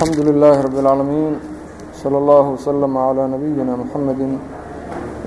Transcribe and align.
الحمد 0.00 0.18
لله 0.28 0.54
رب 0.66 0.78
العالمين 0.78 1.32
صلى 2.02 2.18
الله 2.18 2.44
وسلم 2.56 2.92
على 2.98 3.22
نبينا 3.34 3.72
محمد 3.82 4.38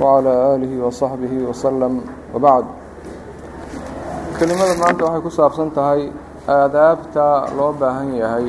وعلى 0.02 0.32
آله 0.56 0.72
وصحبه 0.86 1.34
وسلم 1.50 1.94
وبعد 2.34 2.66
kelimada 4.40 4.74
maanta 4.80 5.04
waxay 5.06 5.22
ku 5.22 5.30
saabsan 5.38 5.70
tahay 5.76 6.02
aadaabta 6.48 7.52
loo 7.60 7.76
baahan 7.82 8.10
yahay 8.16 8.48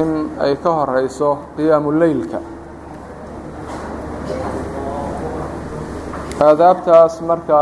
in 0.00 0.08
ay 0.38 0.54
ka 0.62 0.70
horeyso 0.78 1.30
qiyaamu 1.58 1.90
leylka 2.00 2.38
aadaabtaas 6.48 7.18
marka 7.30 7.60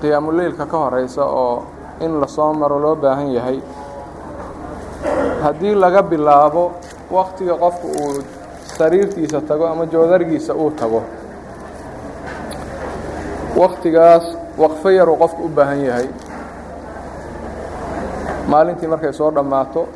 qiyaamu 0.00 0.30
leylka 0.38 0.64
ka 0.72 0.76
horeysa 0.86 1.22
oo 1.26 1.66
in 2.00 2.12
lasoo 2.22 2.52
maro 2.54 2.78
loo 2.78 2.94
baahan 2.94 3.28
yahay 3.36 3.58
haddii 5.43 5.75
laga 5.75 6.01
bilaabo 6.03 6.71
waktiga 7.11 7.53
qofku 7.63 7.87
uu 7.87 8.23
sariirtiisa 8.77 9.41
tago 9.41 9.67
ama 9.67 9.85
joodargiisa 9.85 10.53
uu 10.55 10.71
tago 10.71 11.01
waktigaas 13.57 14.23
waqfo 14.57 14.89
yaruu 14.89 15.15
qofku 15.17 15.43
u 15.43 15.49
baahan 15.49 15.81
yahay. 15.85 16.07
Maalintii 18.47 18.87
markay 18.87 19.13
soo 19.13 19.31
dhammaato 19.35 19.87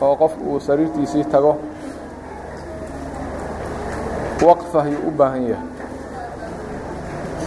oo 0.00 0.16
qofku 0.16 0.44
uu 0.52 0.60
sariirtiisii 0.60 1.24
tago 1.24 1.56
ayuu 4.82 5.08
u 5.08 5.10
baahan 5.10 5.44
yahay. 5.50 5.68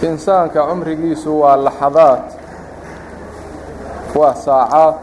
Insaanka 0.02 0.66
cumrigiisu 0.68 1.40
waa 1.40 1.56
laxadaad 1.64 2.22
waa 4.14 4.34
saacaad 4.34 4.94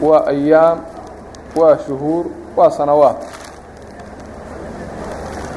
waa 0.00 0.24
ayaam 0.32 0.78
waa 1.56 1.76
shuhuur 1.86 2.24
waa 2.56 2.70
sanawaad. 2.70 3.16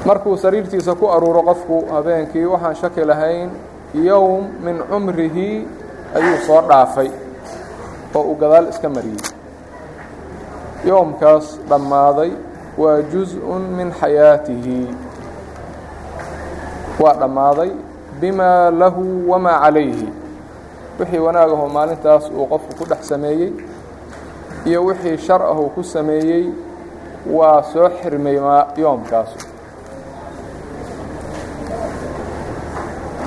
Markuu 0.05 0.35
sariirtiisa 0.37 0.95
ku 0.99 1.07
aruuro 1.07 1.41
qofku 1.47 1.87
habeenkii 1.93 2.45
waxaan 2.45 2.75
shaki 2.75 3.01
lahayn 3.07 3.49
yowm 3.95 4.51
min 4.59 4.83
cumrihi 4.89 5.63
ayuu 6.15 6.37
soo 6.47 6.61
dhaafay 6.67 7.09
oo 8.15 8.21
uu 8.31 8.35
gadaal 8.35 8.67
iska 8.69 8.89
mariyey. 8.89 9.23
Yowmkaas 10.83 11.59
dhammaaday 11.69 12.31
waa 12.77 12.99
juz-un 13.11 13.63
min 13.77 13.91
xayaatihi 13.95 14.79
waa 16.99 17.15
dhammaaday 17.15 17.71
bimaa 18.19 18.71
lahu 18.71 19.29
wamaa 19.31 19.59
calayhi. 19.63 20.09
Wixii 20.99 21.19
wanaagahoo 21.25 21.69
maalintaas 21.71 22.27
uu 22.27 22.43
qofku 22.51 22.75
ku 22.75 22.83
dhex 22.91 23.07
sameeyey 23.07 23.49
iyo 24.65 24.85
wixii 24.85 25.17
shar 25.17 25.41
ahuu 25.41 25.69
ku 25.75 25.83
sameeyey 25.83 26.45
waa 27.37 27.63
soo 27.73 27.89
xirmay 28.01 28.37
yoomkaas 28.77 29.29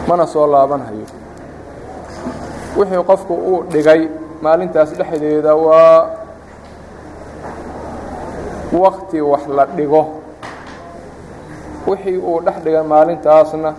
mana 0.08 0.26
soo 0.26 0.46
laabanhayo 0.52 1.06
wixii 2.76 3.02
qofku 3.10 3.34
uu 3.34 3.62
dhigay 3.72 4.08
maalintaas 4.42 4.90
dhexdeeda 4.98 5.54
waa 5.54 6.10
wakti 8.72 9.20
wax 9.20 9.46
la 9.56 9.64
dhigo. 9.66 10.02
Wixii 11.86 12.18
uu 12.18 12.40
dhex 12.44 12.56
dhigay 12.64 12.82
maalintaasna 12.82 13.70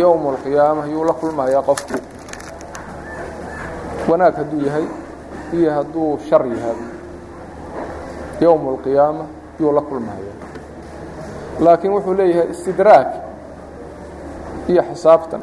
yowmulqiyaama 0.00 0.82
ayuu 0.84 1.04
la 1.04 1.12
kulmayaa 1.12 1.62
qofku. 1.68 1.94
Wanaag 4.08 4.34
hadduu 4.36 4.60
yahay 4.66 4.86
iyo 5.56 5.70
hadduu 5.76 6.18
shar 6.28 6.42
yahay 6.46 6.78
yowmulqiyaama 8.40 9.24
yuu 9.60 9.72
la 9.72 9.80
kulmaya 9.80 10.32
laakiin 11.64 11.92
wuxuu 11.94 12.14
leeyahay 12.18 12.50
istidraag 12.50 13.06
iyo 14.68 14.82
xisaabtan. 14.90 15.42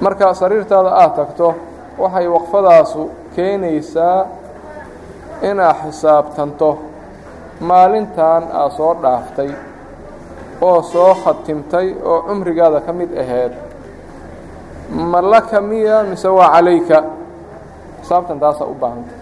Marka 0.00 0.34
sariirtaada 0.34 0.90
aad 1.02 1.12
tagto 1.16 1.54
waxay 1.98 2.26
waqfadaasu 2.34 3.02
keenaysaa 3.36 4.26
inaad 5.50 5.76
xisaabtanto 5.84 6.68
maalintan 7.60 8.42
aad 8.60 8.72
soo 8.76 8.94
dhaaftay 9.02 9.50
oo 10.60 10.82
soo 10.82 11.14
khatimtay 11.24 11.88
oo 12.10 12.18
cumrigaada 12.28 12.80
ka 12.86 12.92
mid 12.92 13.10
aheyd 13.22 13.52
ma 15.12 15.20
laka 15.32 15.60
miya 15.60 16.02
mise 16.10 16.28
waa 16.28 16.50
calayka 16.54 16.98
xisaabtan 18.06 18.38
taasaa 18.42 18.66
u 18.70 18.74
baahanta 18.82 19.14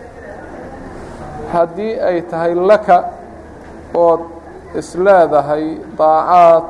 haddii 1.52 1.92
ay 2.08 2.16
tahay 2.30 2.52
laka 2.70 2.96
ood 4.06 4.20
isleedahay 4.80 5.64
daacaad 5.98 6.64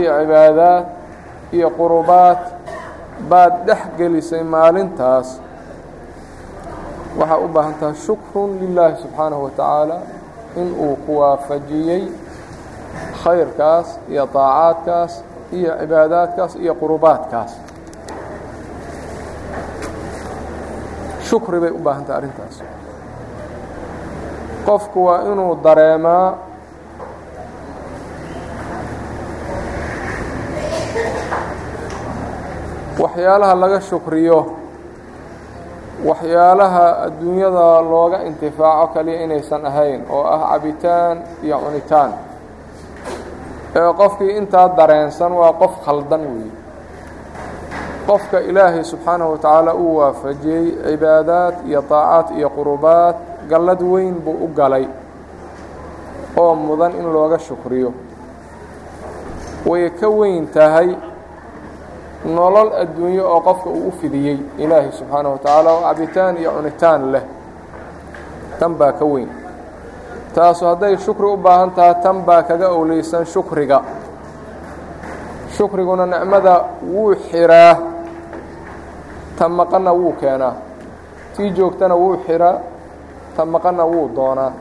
iyo 0.00 0.12
cibaadaad 0.20 0.84
iyo 1.56 1.68
qurubaad 1.78 2.40
baad 3.30 3.54
dhex 3.66 3.82
gelisay 3.98 4.42
maalintaas 4.54 5.28
waxaa 7.18 7.38
u 7.44 7.48
baahan 7.54 7.74
tahay 7.80 7.94
shukrun 8.06 8.50
lilaahi 8.62 8.96
subxaanahu 9.02 9.42
wa 9.44 9.50
tacaala 9.58 9.98
in 10.60 10.68
uu 10.84 10.94
ku 11.06 11.12
waafajiyey 11.20 12.02
khayrkaas 13.22 13.88
iyo 14.12 14.24
daacaadkaas 14.34 15.12
iyo 15.58 15.70
cibaadaadkaas 15.80 16.52
iyo 16.62 16.72
qurubaadkaas 16.80 17.52
shukri 21.28 21.58
bay 21.62 21.70
u 21.70 21.80
baahan 21.86 22.04
tahay 22.06 22.18
arrintaas. 22.20 22.56
Qofku 24.66 24.98
waa 25.06 25.20
inuu 25.32 25.52
dareemaa 25.64 26.28
waxyaalaha 32.98 33.54
laga 33.54 33.80
shukriyo 33.80 34.38
waxyaalaha 36.04 36.86
adduunyada 37.06 37.66
looga 37.82 38.18
intifaaco 38.28 38.86
kaliya 38.94 39.22
inaysan 39.24 39.62
ahayn 39.66 40.00
oo 40.10 40.22
ah 40.26 40.42
cabitaan 40.54 41.16
iyo 41.42 41.56
cunitaan. 41.62 42.10
Ee 43.78 43.90
qofkii 44.00 44.32
intaa 44.40 44.68
dareensan 44.78 45.32
waa 45.32 45.52
qof 45.60 45.74
khaldan 45.84 46.22
weeye 46.32 46.57
qofka 48.08 48.40
ilaahay 48.40 48.84
subxaanahu 48.84 49.30
wa 49.32 49.38
tacaala 49.38 49.72
uu 49.74 49.96
waafajiyey 50.00 50.66
cibaadaad 50.88 51.54
iyo 51.68 51.80
daacaad 51.90 52.26
iyo 52.38 52.48
qurubaad 52.56 53.16
gallad 53.50 53.80
weyn 53.92 54.14
buu 54.24 54.36
u 54.44 54.48
galay 54.58 54.86
oo 56.36 56.54
mudan 56.54 56.92
in 57.00 57.06
looga 57.12 57.38
shukriyo. 57.38 57.92
Way 59.66 59.90
ka 60.00 60.08
weyn 60.08 60.46
tahay 60.54 60.88
nolol 62.24 62.70
adduunyo 62.82 63.24
oo 63.32 63.40
qofka 63.40 63.68
uu 63.70 63.88
u 63.88 63.92
fidiyey 64.00 64.38
ilaahay 64.58 64.92
subxaanahu 64.92 65.32
wa 65.36 65.38
tacaala 65.38 65.70
oo 65.72 65.82
cabitaan 65.88 66.36
iyo 66.40 66.50
cunitaan 66.56 67.12
leh. 67.12 67.24
Tan 68.58 68.74
baa 68.74 68.92
ka 68.92 69.04
weyn. 69.04 69.28
Taasu 70.34 70.64
hadday 70.66 70.96
shukri 70.96 71.26
u 71.26 71.36
baahan 71.36 71.70
tahay 71.76 71.94
tan 72.02 72.22
baa 72.26 72.42
kaga 72.42 72.68
owleysan 72.72 73.24
shukriga. 73.26 73.82
Shukriguna 75.56 76.06
nicmada 76.06 76.54
wuu 76.92 77.14
xiraa 77.30 77.76
ta 79.38 79.48
wuu 79.92 80.12
keenaa. 80.20 80.54
Tii 81.36 81.50
joogtana 81.50 81.94
wuu 81.94 82.16
xiraa 82.26 82.58
ta 83.36 83.44
maqanna 83.44 83.84
wuu 83.84 84.08
doonaa. 84.16 84.52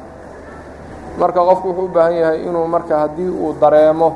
Marka 1.19 1.39
qofku 1.47 1.67
wuxuu 1.67 1.85
u 1.85 1.87
baahan 1.87 2.15
yahay 2.15 2.39
inuu 2.47 2.67
marka 2.67 2.99
haddii 2.99 3.29
uu 3.29 3.53
dareemo 3.61 4.09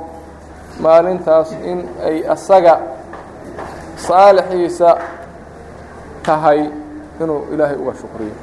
maalintaas 0.80 1.52
in 1.66 1.80
ay 2.06 2.18
asaga 2.30 2.80
saalixiisa 3.96 4.98
tahay 6.26 6.70
inuu 7.22 7.42
ilaahay 7.54 7.78
uga 7.78 7.94
shukriyo. 8.02 8.36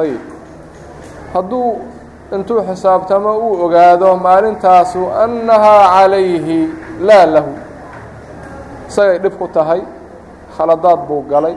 Ayib 0.00 0.20
hadduu 1.34 1.80
intuu 2.32 2.62
xisaabtamo 2.68 3.32
uu 3.38 3.64
ogaado 3.64 4.16
maalintaasu 4.16 5.00
annahaa 5.24 5.84
calayhi 5.94 6.60
laa 7.00 7.26
lahu 7.26 7.52
isagay 8.92 9.18
dhib 9.24 9.34
ku 9.40 9.48
tahay 9.48 9.80
khaladaad 10.56 11.08
buu 11.08 11.24
galay 11.24 11.56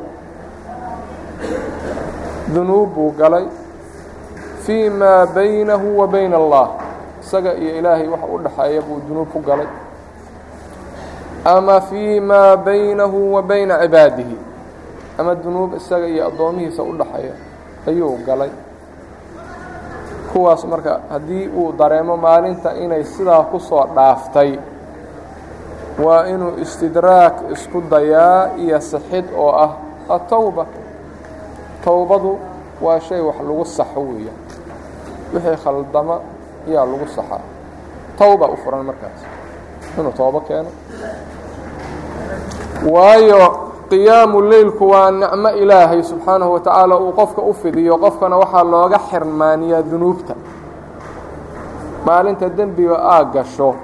dunuub 2.47 2.95
buu 2.95 3.11
galay 3.11 3.43
fii 4.63 4.87
maa 4.89 5.25
baynahu 5.27 5.99
wa 5.99 6.07
bayna 6.07 6.37
allah. 6.39 6.67
Isaga 7.21 7.53
iyo 7.53 7.75
ilaahay 7.79 8.07
waxa 8.07 8.27
u 8.33 8.37
dhaxeeya 8.39 8.81
buu 8.81 9.01
dunuub 9.07 9.27
ku 9.33 9.39
galay. 9.43 9.67
Ama 11.45 11.81
fii 11.81 12.19
maa 12.19 12.55
baynahu 12.57 13.33
wa 13.35 13.41
bayna 13.41 13.81
cibaadihi. 13.83 14.37
Ama 15.17 15.35
dunuub 15.35 15.75
isaga 15.75 16.07
iyo 16.07 16.27
addoomihiisa 16.27 16.83
u 16.83 16.93
dhaxeeya 16.97 17.35
ayuu 17.87 18.17
galay. 18.25 18.49
Kuwaas 20.33 20.65
marka 20.65 20.99
haddii 21.11 21.47
uu 21.49 21.73
dareemo 21.77 22.17
maalinta 22.17 22.73
inay 22.77 23.03
sidaa 23.03 23.43
ku 23.51 23.59
soo 23.59 23.85
dhaaftay 23.95 24.57
waa 26.03 26.25
inuu 26.27 26.57
istidraag 26.61 27.33
isku 27.51 27.81
dayaa 27.91 28.49
iyo 28.57 28.79
sixid 28.81 29.25
oo 29.37 29.51
ah 29.51 29.71
atowba 30.09 30.65
towbadu 31.83 32.37
waa 32.81 32.99
shay 32.99 33.21
wax 33.21 33.35
lagu 33.47 33.65
saxo 33.65 33.99
weeyaan 34.01 34.39
wixii 35.33 35.57
khaldama 35.63 36.19
yaa 36.67 36.85
lagu 36.85 37.07
saxaa. 37.07 37.41
Towba 38.17 38.47
u 38.47 38.57
furan 38.57 38.85
markaas. 38.85 39.19
Inuu 39.99 40.11
toobo 40.11 40.39
keeno. 40.47 40.69
Waayo 42.93 43.41
qiyaamu 43.89 44.41
leylku 44.41 44.89
waa 44.89 45.11
nicmo 45.11 45.49
ilaahay 45.49 46.03
subxaanahu 46.03 46.53
wa 46.53 46.59
tacaala 46.59 46.97
uu 46.99 47.11
qofka 47.11 47.41
u 47.41 47.53
fidiyo 47.53 47.97
qofkana 47.97 48.37
waxaa 48.37 48.63
looga 48.63 48.99
xirmaaniyaa 49.09 49.81
dunuubta. 49.81 50.33
Maalinta 52.05 52.49
dembiga 52.49 52.97
aad 52.99 53.33
gasho 53.33 53.75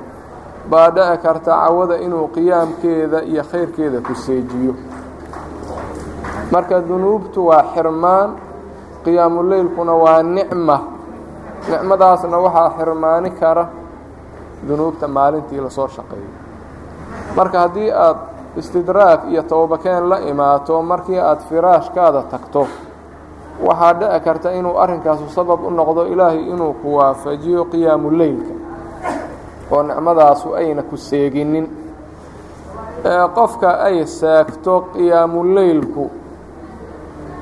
baa 0.69 0.90
dhici 0.92 1.18
karta 1.24 1.52
cawada 1.52 1.96
inuu 2.06 2.28
qiyaamkeeda 2.36 3.19
iyo 3.24 3.44
khayrkeeda 3.52 4.00
ku 4.02 4.13
seejiyo. 4.16 4.74
Marka 6.52 6.81
dunuubtu 6.81 7.46
waa 7.48 7.63
xirmaan 7.74 8.30
qiyaamuleylkuna 9.04 9.94
waa 10.04 10.24
nicma. 10.24 10.78
Nicmadaasna 11.69 12.38
waxaa 12.38 12.69
xirmaani 12.78 13.30
kara 13.40 13.66
dunuubta 14.68 15.08
maalintii 15.08 15.62
la 15.62 15.69
soo 15.69 15.88
shaqeeyo 15.88 16.30
marka 17.36 17.60
haddii 17.60 17.90
aad 17.92 18.18
istidraag 18.57 19.19
iyo 19.31 19.44
towbakeen 19.44 20.10
la 20.10 20.18
imaato 20.19 20.81
markii 20.81 21.19
aad 21.19 21.40
firaashkaada 21.50 22.22
tagto 22.31 22.68
waxaa 23.66 23.94
dhici 23.94 24.19
karta 24.25 24.52
inuu 24.54 24.78
arrinkaasu 24.80 25.30
sabab 25.30 25.64
u 25.64 25.69
noqdo 25.72 26.06
ilaahay 26.07 26.40
inuu 26.54 26.74
ku 26.74 26.96
waafajiyo 26.98 27.66
qiyaamu 27.72 28.12
leylka 28.12 28.54
oo 29.71 29.83
nicmadaasu 29.83 30.56
ayna 30.56 30.81
ku 30.83 30.97
seeginin. 30.97 31.65
Ee 33.06 33.25
qofka 33.35 33.69
ay 33.88 34.06
seegto 34.06 34.73
qiyaamuleylku 34.94 36.06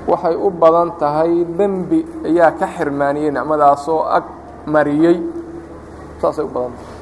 waxay 0.08 0.36
u 0.36 0.50
badan 0.50 0.92
tahay 1.00 1.46
dembi 1.58 2.00
ayaa 2.26 2.52
ka 2.60 2.68
xirmaaniyey 2.78 3.32
nicmadaasoo 3.32 4.02
ag 4.18 4.24
mariyey. 4.66 5.18
Saasay 6.22 6.46
u 6.46 6.52
badan 6.56 6.72
tahay. 6.78 6.98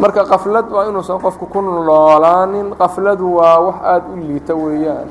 Marka 0.00 0.24
kaflad 0.28 0.66
waa 0.68 0.84
inuusan 0.92 1.20
qofku 1.24 1.46
ku 1.48 1.60
noolaanin 1.62 2.74
kafladu 2.76 3.36
waa 3.40 3.58
wax 3.66 3.76
aada 3.84 4.06
u 4.12 4.16
liita 4.20 4.54
weeyaan. 4.54 5.08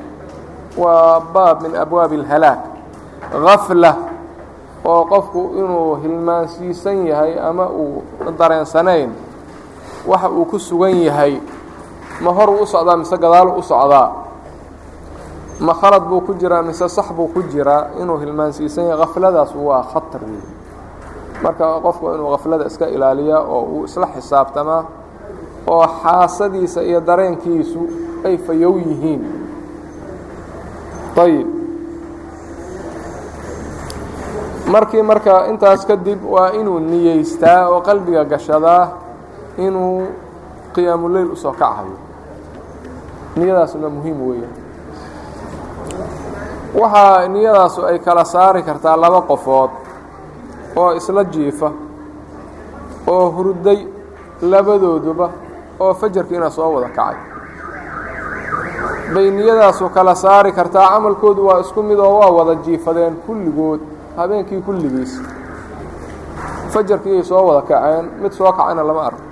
Waa 0.78 1.20
baab 1.34 1.62
min 1.62 1.72
abwaabi 1.76 2.16
اlhalaag 2.22 2.58
gafla 3.46 3.92
oo 4.86 5.04
qofku 5.04 5.40
inuu 5.58 5.96
hilmaansiisan 6.02 7.06
yahay 7.06 7.38
ama 7.48 7.66
uu 7.68 8.02
dareensanayn 8.38 9.10
waxa 10.06 10.28
uu 10.30 10.44
ku 10.44 10.58
sugan 10.58 10.94
yahay 11.02 11.40
ma 12.22 12.30
horuu 12.32 12.62
u 12.62 12.66
socdaa 12.66 12.96
mise 12.96 13.16
gadaalu 13.18 13.52
u 13.58 13.62
socdaa? 13.62 14.08
Ma 15.60 15.72
khalad 15.74 16.04
buu 16.08 16.20
ku 16.20 16.34
jiraa 16.34 16.62
mise 16.62 16.88
sax 16.88 17.08
buu 17.16 17.28
ku 17.32 17.42
jiraa 17.52 17.96
inuu 18.00 18.18
hilmaansiisan 18.18 18.84
yahay? 18.88 18.98
Kafladaas 19.06 19.54
waa 19.56 19.82
khatar 19.92 20.20
wey 20.24 20.42
marka 21.42 21.80
qofku 21.84 22.14
inuu 22.14 22.30
kaflada 22.36 22.64
iska 22.66 22.86
ilaaliyaa 22.88 23.40
oo 23.42 23.62
uu 23.62 23.84
isla 23.84 24.06
xisaabtamaa 24.14 24.82
oo 25.66 25.86
xaasadiisa 26.02 26.80
iyo 26.82 27.00
dareenkiisu 27.00 27.80
ay 28.24 28.36
fayow 28.38 28.78
yihiin. 28.78 29.22
Ayib 31.16 31.48
markii 34.72 35.02
marka 35.02 35.46
intaas 35.50 35.86
kadib 35.86 36.20
waa 36.24 36.50
inuu 36.52 36.78
niyeystaa 36.80 37.68
oo 37.68 37.80
qalbiga 37.80 38.24
gashadaa 38.24 38.88
inuu 39.58 40.06
qiyaamuleyl 40.74 41.30
u 41.32 41.36
soo 41.36 41.52
kachayo 41.52 41.96
niyadaasuna 43.36 43.88
muhiim 43.88 44.18
weeya 44.28 44.48
waxaa 46.80 47.28
niyadaasu 47.28 47.86
ay 47.86 47.98
kala 47.98 48.24
saari 48.24 48.62
kartaa 48.62 48.96
laba 48.96 49.20
qofood 49.22 49.70
oo 50.76 50.92
isla 50.98 51.24
jiifa 51.24 51.70
oo 53.06 53.30
hurday 53.30 53.86
labadooduba 54.42 55.30
oo 55.80 55.94
fajarkiina 55.94 56.50
soo 56.50 56.72
wada 56.74 56.88
kacay. 56.88 57.16
Bay 59.14 59.30
niyadaasu 59.30 59.88
kala 59.88 60.14
saari 60.14 60.52
kartaa 60.52 60.88
camalkoodu 60.88 61.46
waa 61.46 61.60
isku 61.60 61.82
mid 61.82 61.98
oo 61.98 62.18
waa 62.18 62.30
wada 62.30 62.54
jiifadeen 62.54 63.14
kulligood 63.26 63.80
habeenkii 64.16 64.60
kulligiis. 64.62 65.20
Fajarkiiyay 66.72 67.22
soo 67.24 67.46
wada 67.46 67.62
kaceen 67.62 68.10
mid 68.22 68.32
soo 68.32 68.52
kacayna 68.52 68.82
lama 68.82 69.02
arko. 69.06 69.22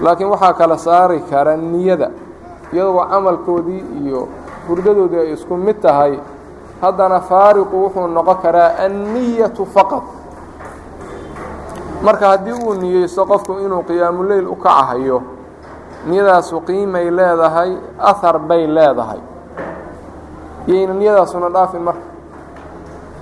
Laakiin 0.00 0.30
waxaa 0.30 0.52
kala 0.52 0.78
saari 0.78 1.20
kara 1.30 1.56
niyada 1.56 2.10
iyadoo 2.72 3.04
camalkoodii 3.10 3.84
iyo 4.04 4.28
hurdadoodii 4.68 5.18
ay 5.18 5.32
isku 5.32 5.56
mid 5.56 5.80
tahay. 5.82 6.18
Haddana 6.80 7.20
faariqu 7.20 7.76
wuxuu 7.82 8.06
noqon 8.06 8.36
karaa 8.42 8.70
anniyatu 8.84 9.66
faqad 9.66 10.02
marka 12.02 12.28
haddii 12.28 12.52
uu 12.52 12.74
niyeysto 12.74 13.26
qofku 13.26 13.52
inuu 13.58 13.82
qiyaamuleyl 13.82 14.46
u 14.46 14.56
kacahayo 14.56 15.22
niyadaasu 16.06 16.60
qiimay 16.60 17.10
leedahay 17.10 17.76
ahar 17.98 18.38
bay 18.38 18.66
leedahay. 18.66 19.18
Yayna 20.66 20.94
niyadaasuna 20.94 21.48
dhaafin 21.50 21.82
marka 21.82 22.07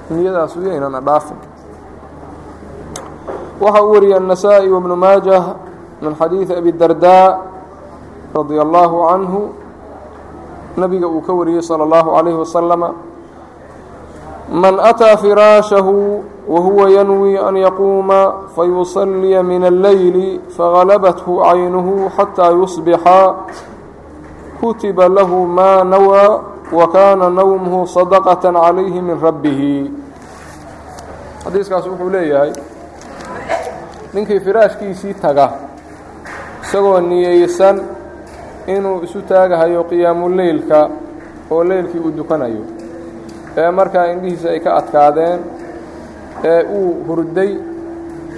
niyadaasu 0.10 0.62
yaynana 0.68 1.02
dhaafin 1.02 1.38
waxa 3.62 3.84
uu 3.84 3.92
wariyey 3.94 4.18
النasaaئي 4.18 4.70
وبnu 4.70 4.96
maajah 4.96 5.44
min 6.02 6.16
xadiiثi 6.16 6.54
abi 6.58 6.72
dardaa 6.74 7.38
radia 8.34 8.62
اllaahu 8.66 8.98
canhu 9.10 9.42
nabiga 10.78 11.08
uu 11.08 11.22
ka 11.22 11.34
wariyey 11.34 11.62
salى 11.62 11.84
اllahu 11.86 12.10
عalayه 12.18 12.38
wasalama 12.42 12.90
man 14.52 14.76
أtىa 14.82 15.16
firaashahu 15.18 16.24
wahuwa 16.50 16.90
yanwi 16.90 17.38
an 17.38 17.56
yaquuma 17.56 18.50
fayuصaliya 18.56 19.44
min 19.44 19.64
اlleyli 19.64 20.42
fagalabathu 20.58 21.40
caynuhu 21.46 22.10
xatىa 22.18 22.52
yusbixa 22.58 23.36
kutiba 24.60 25.08
lahu 25.08 25.48
ma 25.48 25.84
nawى 25.86 26.26
wakaana 26.73 27.31
nawmhu 27.31 27.87
sadaqaة 27.87 28.43
calayhi 28.43 29.01
min 29.03 29.21
rabbihi 29.21 29.91
xadiiskaas 31.45 31.87
wuxuu 31.87 32.11
leeyahay 32.11 32.53
ninkii 34.15 34.41
firaashkiisii 34.41 35.15
taga 35.15 35.47
isagoo 36.63 37.01
niyeysan 37.01 37.81
inuu 38.67 39.03
isu 39.07 39.23
taagahayo 39.23 39.85
qiyaamuleylka 39.85 40.91
oo 41.51 41.65
leylkii 41.65 42.01
uu 42.03 42.11
dukanayo 42.17 42.65
ee 43.57 43.71
markaa 43.71 44.07
indhihiisa 44.13 44.51
ay 44.51 44.61
ka 44.61 44.75
adkaadeen 44.81 45.41
ee 46.45 46.63
uu 46.79 46.91
hurday 47.09 47.53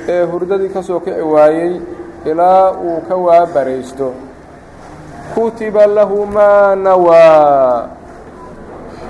ee 0.09 0.25
hurdadii 0.25 0.69
ka 0.69 0.83
soo 0.83 1.01
kici 1.01 1.21
waayey 1.35 1.81
ilaa 2.25 2.71
uu 2.73 3.01
ka 3.09 3.17
waabaraysto 3.17 4.13
kutiba 5.35 5.87
lahu 5.87 6.27
maa 6.27 6.75
nawaa 6.77 7.89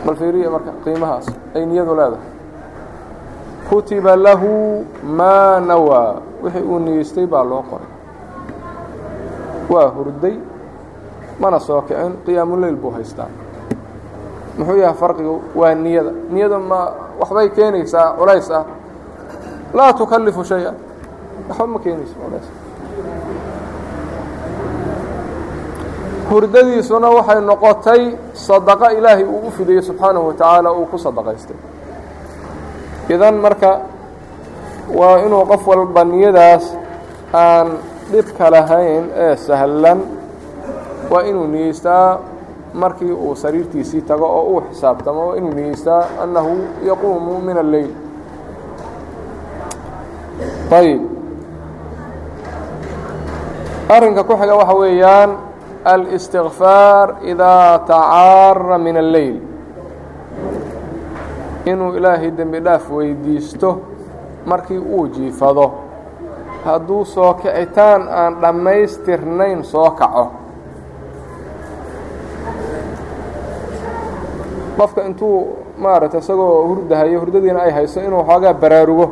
bal 0.06 0.16
fiiriya 0.16 0.50
marka 0.50 0.72
qiimahaas 0.84 1.26
ay 1.54 1.66
niyadu 1.66 1.94
leedahay. 1.94 2.30
Kutiba 3.68 4.16
lahu 4.16 4.84
maa 5.04 5.60
nawaa 5.60 6.20
wixii 6.42 6.62
uu 6.64 6.78
niyeystay 6.78 7.26
baa 7.26 7.44
loo 7.44 7.62
qoray. 7.70 7.88
Waa 9.68 9.88
hurday 9.92 10.36
mana 11.40 11.58
soo 11.60 11.82
kicin 11.82 12.12
qiyaamuleyl 12.24 12.76
buu 12.76 12.90
haystaa. 12.90 13.28
Muxuu 14.58 14.76
yahay 14.76 14.94
farqigu? 14.96 15.42
Waa 15.54 15.74
niyada. 15.74 16.12
Niyada 16.30 16.58
ma 16.58 16.92
waxbay 17.20 17.48
keenaysaa 17.50 18.16
culays 18.18 18.50
ah. 18.50 18.64
Laa 19.74 19.92
tukalifu 19.92 20.44
shay-a 20.44 20.72
waxba 21.48 21.66
ma 21.66 21.78
keenayso 21.78 22.14
culays 22.24 22.46
hurdadiisuna 26.30 27.08
waxay 27.16 27.40
noqotay 27.40 28.02
sadaqo 28.46 28.86
ilaahay 28.98 29.24
uu 29.24 29.48
u 29.48 29.50
fidayey 29.56 29.82
subxaanahu 29.82 30.26
wa 30.28 30.34
tacaala 30.34 30.72
uu 30.72 30.86
ku 30.90 30.98
sadaqaystay. 30.98 31.56
Idan 33.08 33.34
marka 33.40 33.80
waa 34.98 35.18
inuu 35.24 35.44
qof 35.50 35.66
walba 35.66 36.04
niyadaas 36.04 36.64
aan 37.32 37.68
dhibka 38.12 38.50
lahayn 38.50 39.04
ee 39.16 39.36
sahlan 39.36 39.98
waa 41.10 41.22
inuu 41.30 41.46
niyeystaa 41.46 42.18
markii 42.74 43.12
uu 43.12 43.34
sariirtiisii 43.36 44.00
tago 44.04 44.26
oo 44.28 44.42
uu 44.52 44.60
xisaabtamo 44.70 45.26
waa 45.28 45.36
inuu 45.40 45.52
niyeystaa 45.56 46.02
annahu 46.22 46.52
yaquumu 46.88 47.40
min 47.40 47.56
alleyl 47.58 47.92
ayb 50.80 51.00
arrinka 53.88 54.22
ku 54.24 54.32
xiga 54.36 54.54
waxa 54.60 54.74
weeyaan 54.76 55.30
الاsتiغفاar 55.85 57.07
إidaa 57.29 57.79
tacaara 57.79 58.77
min 58.77 58.95
الleyl 58.97 59.37
inuu 61.65 61.93
ilaahay 61.97 62.31
dembi 62.37 62.59
dhaaf 62.65 62.89
weydiisto 62.91 63.69
markii 64.45 64.77
uu 64.79 65.07
jiifado 65.07 65.71
hadduu 66.65 67.05
soo 67.05 67.33
kicitaan 67.33 68.07
aan 68.07 68.33
dhammaystirnayn 68.41 69.63
soo 69.63 69.89
kaco 69.91 70.25
qofka 74.77 75.01
intuu 75.05 75.37
maaragtay 75.77 76.19
isagoo 76.19 76.67
hurdahayo 76.67 77.19
hurdadiina 77.19 77.61
ay 77.61 77.71
hayso 77.71 77.99
inuu 78.01 78.23
xoogaa 78.29 78.53
baraarugo 78.53 79.05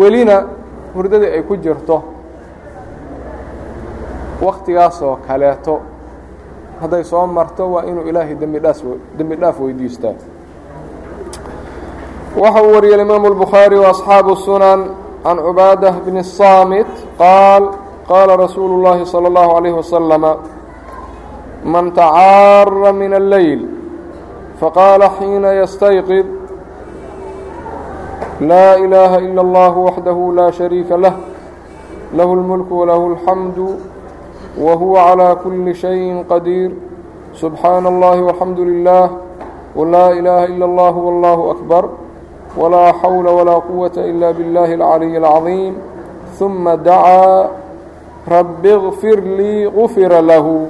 welina 0.00 0.36
hurdadii 0.94 1.30
ay 1.36 1.42
ku 1.42 1.56
jirto 1.56 2.02
waktigaasoo 4.46 5.16
kaleeto 5.26 5.80
hadday 6.80 7.04
soo 7.04 7.26
marto 7.26 7.72
waa 7.72 7.84
inuu 7.84 8.04
ilaahay 8.10 8.34
dembi 8.34 8.58
dhaas 8.64 8.84
dembi 9.18 9.36
dhaaf 9.36 9.60
weydiistaa 9.60 10.14
waxa 12.42 12.62
uu 12.62 12.72
wariyey 12.74 13.00
imaamu 13.02 13.26
الbukhaarي 13.32 13.76
وaصxaabu 13.84 14.30
الsunan 14.32 14.80
can 15.24 15.36
cubaadah 15.46 15.94
bn 16.06 16.16
الصaamit 16.24 16.90
qaal 17.18 17.62
qaala 18.08 18.36
rasuulu 18.36 18.74
الlahi 18.78 19.06
salى 19.06 19.28
الlahu 19.28 19.50
عalيه 19.56 19.74
waslama 19.80 20.32
man 21.64 21.92
tacaara 21.92 22.92
min 22.92 23.12
الleyl 23.20 23.60
faqaala 24.60 25.10
xiina 25.18 25.50
ystayqid 25.64 26.26
laa 28.40 28.74
ilaaha 28.84 29.18
ilا 29.20 29.42
اllah 29.46 29.72
waxdahu 29.86 30.32
laa 30.38 30.50
shariika 30.52 30.96
lah 31.04 31.14
lahu 32.16 32.30
اlmulk 32.38 32.70
walahu 32.70 33.04
اlxamdu 33.12 33.66
وهو 34.58 34.96
على 34.96 35.36
كل 35.44 35.74
شيء 35.74 36.24
قدير 36.30 36.70
سبحان 37.34 37.86
الله 37.86 38.22
والحمد 38.22 38.60
لله 38.60 39.10
ولا 39.76 40.10
إله 40.12 40.44
إلا 40.44 40.64
الله 40.64 40.96
والله 40.96 41.50
أكبر 41.50 41.90
ولا 42.56 42.92
حول 42.92 43.28
ولا 43.28 43.52
قوة 43.52 43.92
إلا 43.96 44.30
بالله 44.30 44.74
العلي 44.74 45.16
العظيم 45.18 45.76
ثم 46.38 46.70
دعا 46.70 47.48
رب 48.28 48.66
اغفر 48.66 49.20
لي 49.20 49.66
غفر 49.66 50.20
له 50.20 50.66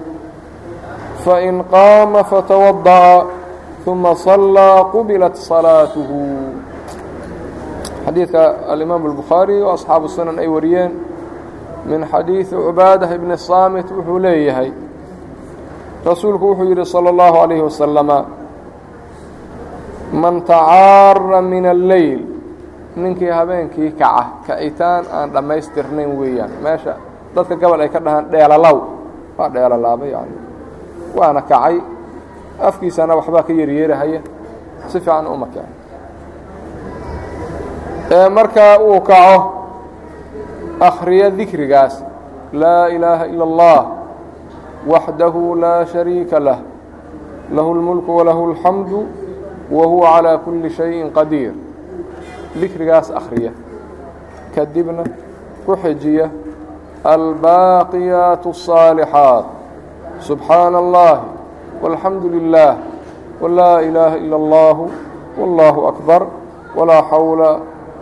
فإن 1.24 1.62
قام 1.62 2.22
فتوضأ 2.22 3.26
ثم 3.86 4.14
صلى 4.14 4.70
قبلت 4.94 5.36
صلاته 5.36 6.10
حديث 8.06 8.34
الإمام 8.72 9.06
البخاري 9.06 9.62
وأصحاب 9.62 10.04
السنن 10.04 10.38
أي 10.38 10.46
وريين 10.46 10.90
min 11.90 12.00
xadiidi 12.12 12.44
cubaadah 12.50 13.10
bni 13.22 13.36
saamit 13.38 13.86
wuxuu 13.96 14.18
leeyahay 14.24 14.70
rasuulku 16.06 16.44
wuxuu 16.50 16.68
yidhi 16.70 16.84
salى 16.94 17.08
اllahu 17.14 17.36
عalayhi 17.42 17.62
wasalama 17.68 18.18
man 20.12 20.42
tacaara 20.42 21.40
min 21.42 21.64
alleyl 21.66 22.20
ninkii 22.96 23.30
habeenkii 23.38 23.90
kaca 24.00 24.24
kacitaan 24.46 25.04
aan 25.16 25.28
dhammaystirnayn 25.34 26.10
weeyaan 26.20 26.50
meesha 26.64 26.94
dadka 27.34 27.54
gobol 27.56 27.80
ay 27.80 27.88
ka 27.88 28.00
dhahaan 28.04 28.26
dheelalow 28.32 28.76
waa 29.38 29.48
dheelalaaba 29.54 30.06
yani 30.14 30.36
waana 31.18 31.42
kacay 31.42 31.76
afkiisana 32.68 33.12
waxbaa 33.18 33.42
ka 33.48 33.52
yeryeerahaya 33.52 34.20
si 34.90 34.98
fiican 35.00 35.26
uma 35.26 35.46
kaca 35.46 35.68
ee 38.10 38.28
markaa 38.28 38.78
uu 38.78 39.00
kaco 39.00 39.38
akhriya 40.80 41.30
dikrigaas 41.30 42.02
laa 42.52 42.88
ilaaha 42.88 43.26
ila 43.26 43.44
اllah 43.44 43.80
waxdahu 44.86 45.54
laa 45.54 45.84
shariika 45.84 46.40
lah 46.40 46.58
lahu 47.52 47.74
اlmulku 47.76 48.16
walahu 48.16 48.52
اlxamdu 48.52 49.06
wa 49.70 49.86
huwa 49.86 50.08
calىa 50.16 50.38
kuli 50.38 50.70
shayin 50.70 51.12
qadiir 51.12 51.52
dikrigaas 52.56 53.10
akhriya 53.10 53.52
kadibna 54.54 55.04
ku 55.66 55.76
xijiya 55.76 56.30
albaaqiyaat 57.04 58.46
الصaalixaaت 58.46 59.46
subxaana 60.20 60.78
اllahi 60.78 61.28
walxamdu 61.82 62.28
lilah 62.28 62.76
wlaa 63.40 63.80
ilaaha 63.84 64.16
ila 64.16 64.36
اllah 64.36 64.78
wاllahu 65.38 65.86
akbar 65.92 66.22
walaa 66.74 67.02
xawla 67.10 67.50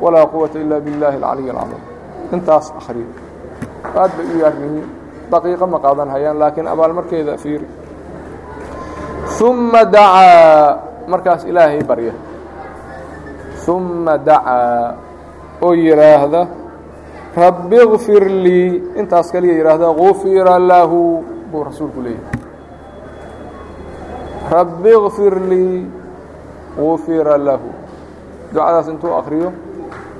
walaa 0.01 0.27
quwata 0.27 0.59
ila 0.63 0.81
biاllahi 0.81 1.17
اlcaliy 1.19 1.51
اlcظiim 1.51 1.92
intaas 2.34 2.74
akhriyo. 2.74 3.08
Aad 3.96 4.12
bay 4.18 4.26
u 4.26 4.36
yaar 4.42 4.56
yihiin 4.58 4.86
daqiiqo 5.32 5.66
ma 5.68 5.80
qaadan 5.80 6.10
hayaan 6.10 6.38
laakiin 6.42 6.68
abaalmarkeeda 6.68 7.38
fiiri. 7.38 7.68
Umma 9.44 9.84
dacaa 9.86 10.80
markaas 11.08 11.44
ilaahay 11.44 11.84
barya. 11.84 12.14
Umma 13.68 14.18
dacaa 14.18 14.96
oo 15.62 15.74
yidhaahda 15.74 16.48
rabbi 17.36 17.78
اkfir 17.86 18.24
lii 18.30 18.96
intaas 19.00 19.32
kaliya 19.32 19.60
yidhaahda 19.60 19.88
gufira 20.00 20.60
lahu 20.60 21.24
buu 21.52 21.64
rasuulku 21.64 22.00
leeyahay. 22.02 22.40
Rabbi 24.52 24.92
اkfir 24.96 25.34
lii 25.52 25.76
gufira 26.78 27.38
lahu. 27.38 27.70
Ducadaas 28.54 28.88
intuu 28.88 29.14
akhriyo 29.18 29.50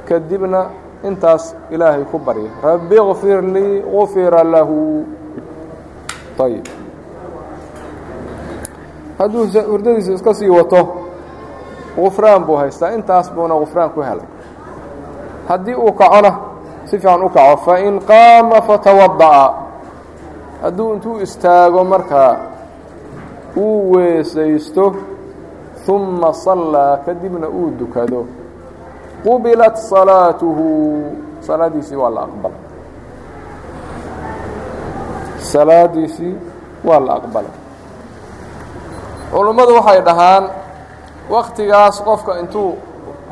kadibna 0.10 0.68
intaas 1.04 1.56
ilaahay 1.72 2.04
ku 2.12 2.18
barya 2.20 2.50
rabbi 2.64 2.96
kfir 2.96 3.42
lii 3.44 3.82
gufira 3.82 4.44
lahu. 4.44 5.06
Ayb 6.44 6.66
hadduu 9.20 9.46
hurdadiisu 9.72 10.14
iska 10.14 10.34
sii 10.34 10.50
wato 10.50 10.82
gufraan 11.96 12.44
buu 12.46 12.56
haystaa. 12.58 12.92
Intaas 12.98 13.32
buuna 13.32 13.56
gufraan 13.56 13.90
ku 13.90 14.02
helay. 14.02 14.26
Haddii 15.48 15.76
uu 15.76 15.92
kacona 15.94 16.32
si 16.86 16.98
fiican 17.00 17.22
u 17.24 17.30
kaco. 17.30 17.58
Fain 17.66 18.00
qaama 18.00 18.62
fatawada'a 18.62 19.54
hadduu 20.62 20.94
intuu 20.94 21.20
istaago 21.22 21.84
markaa 21.84 22.38
uu 23.58 23.92
weesaysto 23.92 24.96
ثuma 25.86 26.32
صallaa 26.34 26.98
kadibna 27.06 27.48
uu 27.48 27.70
dukado 27.80 28.26
qubilat 29.24 29.76
salaatuhu. 29.78 30.70
Salaadiisii 31.42 31.96
waa 31.96 32.10
la 32.10 32.22
aqbalay. 32.28 32.62
Salaadiisii 35.40 36.36
waa 36.86 37.00
la 37.00 37.14
aqbalay. 37.20 37.52
Culummadu 39.32 39.74
waxay 39.76 40.02
dhahaan 40.02 40.44
waktigaas 41.30 42.02
qofka 42.06 42.40
intuu 42.40 42.78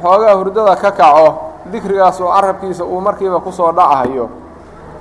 xoogaa 0.01 0.35
hurdada 0.35 0.75
ka 0.75 0.91
kaco 0.91 1.27
dikrigaas 1.71 2.21
oo 2.21 2.31
carabkiisa 2.35 2.83
uu 2.85 3.01
markiiba 3.01 3.39
ku 3.39 3.51
soo 3.51 3.71
dhacayo 3.71 4.29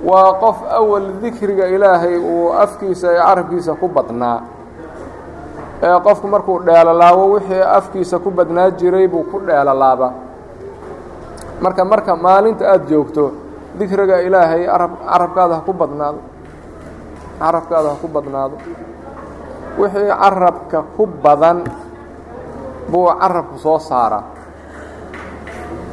waa 0.04 0.32
qof 0.42 0.56
awal 0.78 1.06
dikriga 1.22 1.66
ilaahay 1.66 2.16
uu 2.18 2.52
afkiisa 2.52 3.08
ee 3.12 3.18
carabkiisa 3.26 3.74
ku 3.80 3.88
badnaa. 3.88 4.40
Ee 5.82 6.00
qofku 6.04 6.26
markuu 6.28 6.58
dheelolaabo 6.66 7.30
wixii 7.32 7.62
afkiisa 7.78 8.18
ku 8.18 8.30
badnaa 8.30 8.70
jiray 8.70 9.08
buu 9.08 9.24
ku 9.24 9.40
dheelolaaba 9.46 10.12
marka 11.60 11.84
marka 11.84 12.12
maalinta 12.16 12.64
aada 12.72 12.84
joogto 12.90 13.24
dikriga 13.78 14.16
ilaahay 14.26 14.66
arab 14.76 14.92
carabkaada 15.10 15.54
ha 15.54 15.62
ku 15.66 15.72
badnaado. 15.72 16.20
Carabkaada 17.40 17.88
ha 17.92 17.96
ku 18.02 18.08
badnaado. 18.08 18.56
Wixii 19.78 20.08
carabka 20.22 20.78
ku 20.96 21.06
badan 21.06 21.58
buu 22.90 23.06
carabku 23.20 23.56
soo 23.58 23.78
saaraa. 23.78 24.24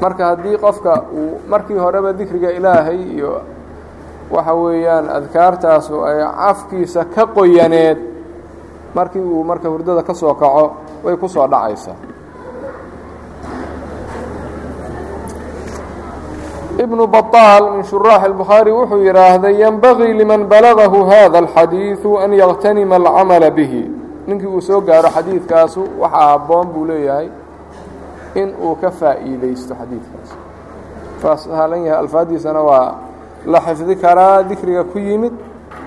Marka 0.01 0.23
haddii 0.35 0.57
qofka 0.57 0.93
uu 1.13 1.41
markii 1.51 1.77
horeba 1.83 2.13
dikriga 2.13 2.49
ilaahay 2.51 2.99
iyo 3.17 3.41
waxa 4.31 4.53
weeyaan 4.53 5.05
adkaartaasu 5.17 5.95
ay 6.05 6.19
cafkiisa 6.21 7.05
ka 7.15 7.23
qoyaneed 7.35 7.97
markii 8.95 9.21
uu 9.21 9.43
marka 9.43 9.69
hurdada 9.69 10.03
ka 10.03 10.13
soo 10.13 10.33
kaco 10.35 10.65
way 11.03 11.15
ku 11.17 11.27
soo 11.29 11.47
dhacaysaa 11.47 11.95
ibnu 16.84 17.06
baطaal 17.06 17.70
min 17.76 17.84
shuraax 17.84 18.22
الbukhaarي 18.30 18.70
wuxuu 18.72 19.02
yidhaahday 19.08 19.54
yenbagii 19.62 20.12
liman 20.20 20.44
balagahu 20.52 21.04
hada 21.10 21.38
الxadiiثu 21.44 22.18
an 22.24 22.32
yaqtanima 22.32 22.96
alcamala 22.96 23.50
bihi 23.50 23.82
ninkii 24.26 24.46
uu 24.46 24.60
soo 24.60 24.80
gaaro 24.80 25.08
xadiidkaasu 25.16 25.82
waxaa 26.02 26.28
habboon 26.32 26.66
buu 26.72 26.84
leeyahay 26.86 27.28
in 28.34 28.54
uu 28.64 28.74
ka 28.80 28.90
faa'iidaysto 28.90 29.74
xadiidkaas 29.80 30.30
waa 31.24 31.36
sahlan 31.36 31.84
yahay 31.86 31.98
alfaadiisana 32.00 32.60
waa 32.62 32.94
la 33.46 33.60
xifdi 33.60 33.94
karaa 33.96 34.42
dikriga 34.42 34.84
ku 34.84 34.98
yimid 34.98 35.32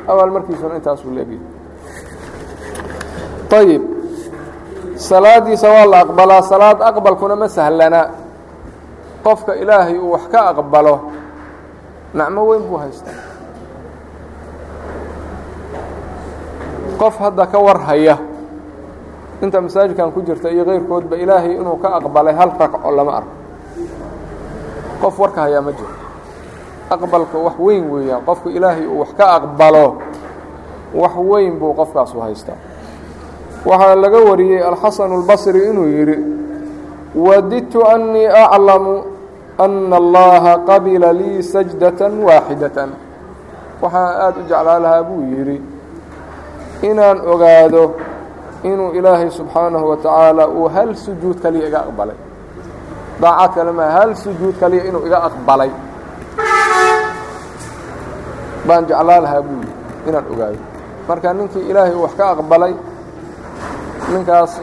awaal 0.08 0.32
markiisuna 0.32 0.75
intaasuu 0.75 1.12
leegyahay 1.18 1.54
ayib 3.60 3.84
salaadiisa 4.96 5.68
waa 5.70 5.86
la 5.86 5.98
aqbalaa 6.06 6.42
salaad 6.42 6.82
aqbalkuna 6.82 7.36
ma 7.36 7.48
sahlana 7.50 8.01
qofka 9.25 9.53
ilaahay 9.57 9.99
uu 9.99 10.11
wax 10.12 10.25
ka 10.33 10.41
aqbalo 10.50 11.00
nacmo 12.15 12.43
weyn 12.49 12.62
buu 12.69 12.77
haystaa. 12.79 13.19
Qof 16.99 17.17
hadda 17.19 17.47
ka 17.47 17.59
war 17.59 17.79
haya 17.89 18.19
inta 19.43 19.61
masaajidkan 19.61 20.12
ku 20.12 20.21
jirta 20.23 20.50
iyo 20.53 20.65
keyrkoodba 20.65 21.17
ilaahay 21.17 21.57
inuu 21.57 21.77
ka 21.81 21.97
aqbalay 21.97 22.35
hal 22.37 22.53
ragco 22.59 22.91
lama 22.93 23.12
arko. 23.25 23.35
Qof 25.00 25.19
warka 25.19 25.41
hayaa 25.49 25.61
ma 25.65 25.73
jiro. 25.73 25.89
Aqbalka 26.91 27.39
wax 27.39 27.57
weyn 27.59 27.85
weeyaan 27.89 28.21
qofku 28.27 28.49
ilaahay 28.53 28.85
uu 28.87 29.00
wax 29.00 29.12
ka 29.17 29.25
aqbalo 29.41 29.97
wax 30.95 31.15
weyn 31.17 31.57
buu 31.59 31.73
qofkaasu 31.73 32.21
haystaa. 32.21 32.59
Waxaa 33.65 33.95
laga 33.97 34.19
wariyey 34.21 34.61
alxasan 34.61 35.12
اlbasri 35.12 35.69
inuu 35.73 35.89
yidhi 35.89 36.17
wadidtu 37.17 37.81
أnii 37.81 38.27
aclamu 38.29 39.05
أna 39.60 39.96
allaha 40.04 40.54
qabila 40.70 41.13
lii 41.13 41.39
sajdaة 41.54 42.01
waaxidaة 42.27 42.89
waxaan 43.82 44.12
aada 44.25 44.39
u 44.39 44.44
jeclaa 44.50 44.80
lahaa 44.86 45.04
buu 45.04 45.22
yidhi 45.32 45.58
inaan 46.89 47.18
ogaado 47.34 47.84
inuu 48.63 48.92
ilaahay 48.98 49.30
subxaanahu 49.32 49.89
wa 49.89 49.98
tacaala 49.98 50.48
uu 50.48 50.68
hal 50.75 50.96
sujuud 50.96 51.38
kaliya 51.44 51.68
iga 51.68 51.80
aqbalay 51.88 52.18
daacad 53.22 53.51
kale 53.56 53.72
maa 53.72 53.92
hal 53.98 54.15
sujuud 54.15 54.56
kaliya 54.60 54.84
inuu 54.89 55.04
iga 55.08 55.20
aqbalay 55.30 55.72
baan 58.68 58.86
jeclaa 58.89 59.22
lahaa 59.25 59.42
buu 59.48 59.60
yidhi 59.62 59.74
inaan 60.10 60.25
ogaado 60.34 60.60
marka 61.08 61.34
ninkii 61.34 61.65
ilaahay 61.70 61.94
uu 61.96 62.04
wax 62.06 62.13
ka 62.20 62.25
aqbalay 62.36 62.74
ninkaas 64.13 64.54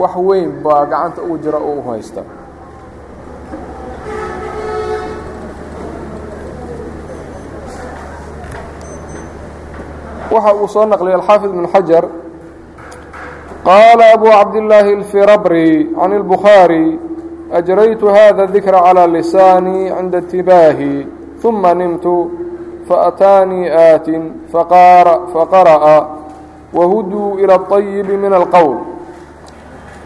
wax 0.00 0.14
weyn 0.28 0.50
baa 0.64 0.84
gacanta 0.86 1.20
ugu 1.22 1.36
jira 1.44 1.58
oo 1.58 1.74
u 1.80 1.90
haysta 1.90 2.22
waxa 10.34 10.54
uu 10.54 10.68
soo 10.68 10.84
naqliyay 10.86 11.16
alxaafid 11.20 11.50
ibn 11.50 11.66
xajar 11.74 12.04
qaala 13.64 14.04
abu 14.16 14.26
cabdillaahi 14.30 14.92
اlfirabri 14.98 15.90
can 15.94 16.12
اlbukhaari 16.12 16.86
ajraytu 17.58 18.06
hada 18.08 18.46
dikra 18.46 18.80
calى 18.86 19.04
lisaanii 19.16 19.90
cinda 19.96 20.18
اtibaahi 20.18 20.94
ثuma 21.42 21.74
nimtu 21.74 22.14
faأtaanii 22.88 23.68
aatin 23.70 24.22
faqara'a 24.52 25.96
wahuduu 26.72 27.38
ilى 27.42 27.54
الطayibi 27.54 28.16
min 28.16 28.32
alqowl 28.32 28.76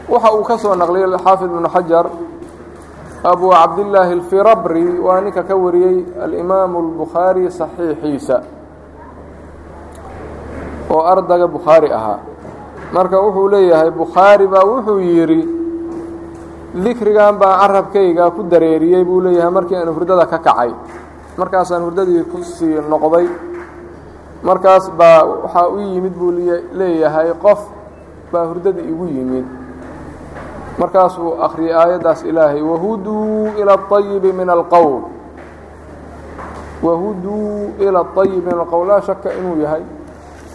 waxa 0.09 0.33
uu 0.35 0.43
ka 0.45 0.57
soo 0.59 0.75
naqliyay 0.75 1.14
xaafid 1.25 1.50
ibn 1.52 1.66
xajar 1.69 2.07
abu 3.25 3.47
cabdillaahi 3.50 4.12
اlfirabri 4.19 4.99
waa 5.00 5.21
ninka 5.21 5.43
ka 5.45 5.54
wariyey 5.57 6.04
alimaamu 6.25 6.76
اlbukhaari 6.85 7.49
صaxiixiisa 7.50 8.37
oo 10.90 11.02
ardaga 11.12 11.47
bukhaari 11.49 11.88
ahaa 11.99 12.19
marka 12.93 13.16
wuxuu 13.25 13.49
leeyahay 13.54 13.90
bukhaari 13.90 14.47
baa 14.47 14.64
wuxuu 14.71 15.00
yidhi 15.00 15.40
dikrigan 16.85 17.38
baan 17.38 17.59
carabkayga 17.61 18.31
ku 18.37 18.43
dareeriyey 18.43 19.04
buu 19.04 19.21
leeyahay 19.21 19.50
markii 19.50 19.76
aan 19.76 19.88
hurdada 19.97 20.26
ka 20.26 20.38
kacay 20.38 20.71
markaasaan 21.38 21.83
hurdadii 21.87 22.23
ku 22.33 22.38
sii 22.43 22.78
noqday 22.90 23.26
markaas 24.43 24.90
baa 24.99 25.25
waxaa 25.25 25.69
u 25.75 25.78
yimid 25.81 26.14
buu 26.21 26.31
leeyahay 26.78 27.33
qof 27.43 27.61
baa 28.33 28.45
hurdada 28.50 28.83
igu 28.83 29.07
yimid 29.16 29.47
markaasuu 30.78 31.38
akhriyay 31.47 31.75
aayaddaas 31.83 32.21
ilaahay 32.31 32.62
wahuduu 32.62 33.54
ila 33.61 33.73
اطayibi 33.78 34.31
min 34.33 34.49
alqowl 34.50 35.00
wahuduu 36.83 37.75
ila 37.81 38.00
اطayibi 38.00 38.43
min 38.47 38.54
alqowl 38.61 38.87
laa 38.88 39.00
shaka 39.00 39.33
inuu 39.38 39.62
yahay 39.62 39.83